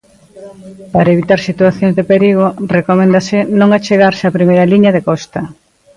[0.93, 2.45] Para evitar situacións de perigo
[2.77, 5.41] recoméndase non achegarse a primeira liña de costa.